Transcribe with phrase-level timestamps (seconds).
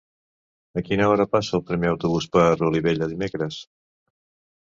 [0.79, 3.59] A quina hora passa el primer autobús per Olivella dimecres?